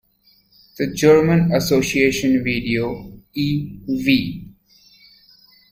The 0.79 0.87
German 0.95 1.51
Association 1.53 2.43
Video 2.43 3.11
e.V. 3.35 4.49